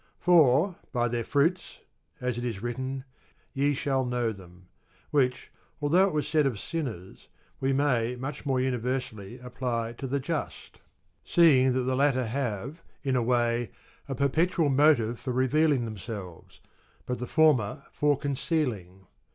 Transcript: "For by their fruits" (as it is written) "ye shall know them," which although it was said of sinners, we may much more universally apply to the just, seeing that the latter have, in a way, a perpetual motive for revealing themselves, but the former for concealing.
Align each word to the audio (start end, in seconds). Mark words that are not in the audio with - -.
"For 0.19 0.77
by 0.91 1.07
their 1.09 1.23
fruits" 1.23 1.77
(as 2.19 2.39
it 2.39 2.43
is 2.43 2.59
written) 2.59 3.03
"ye 3.53 3.75
shall 3.75 4.03
know 4.03 4.31
them," 4.31 4.65
which 5.11 5.51
although 5.79 6.07
it 6.07 6.11
was 6.11 6.27
said 6.27 6.47
of 6.47 6.59
sinners, 6.59 7.27
we 7.59 7.71
may 7.71 8.15
much 8.15 8.43
more 8.43 8.59
universally 8.59 9.37
apply 9.37 9.93
to 9.99 10.07
the 10.07 10.19
just, 10.19 10.79
seeing 11.23 11.73
that 11.73 11.81
the 11.83 11.95
latter 11.95 12.25
have, 12.25 12.81
in 13.03 13.15
a 13.15 13.21
way, 13.21 13.69
a 14.09 14.15
perpetual 14.15 14.69
motive 14.69 15.19
for 15.19 15.31
revealing 15.33 15.85
themselves, 15.85 16.61
but 17.05 17.19
the 17.19 17.27
former 17.27 17.83
for 17.91 18.17
concealing. 18.17 19.05